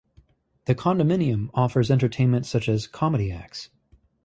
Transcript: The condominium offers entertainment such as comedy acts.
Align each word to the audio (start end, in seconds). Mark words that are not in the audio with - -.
The 0.65 0.73
condominium 0.73 1.51
offers 1.53 1.91
entertainment 1.91 2.47
such 2.47 2.67
as 2.67 2.87
comedy 2.87 3.31
acts. 3.31 3.69